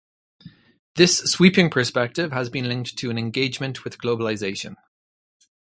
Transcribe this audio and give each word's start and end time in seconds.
This 0.95 1.19
sweeping 1.19 1.69
perspective 1.69 2.31
has 2.31 2.49
been 2.49 2.67
linked 2.67 2.97
to 2.97 3.11
an 3.11 3.19
engagement 3.19 3.83
with 3.83 3.99
globalization. 3.99 4.73